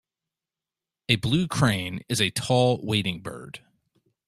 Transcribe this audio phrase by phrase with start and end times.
[1.09, 3.59] A blue crane is a tall wading bird.